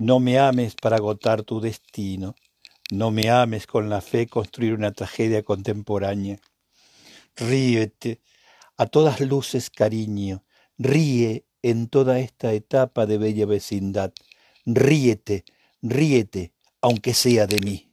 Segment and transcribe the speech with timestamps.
[0.00, 2.36] No me ames para agotar tu destino.
[2.92, 6.38] No me ames con la fe construir una tragedia contemporánea.
[7.34, 8.20] Ríete,
[8.76, 10.44] a todas luces cariño,
[10.78, 14.12] ríe en toda esta etapa de bella vecindad.
[14.64, 15.44] Ríete,
[15.82, 17.87] ríete, aunque sea de mí.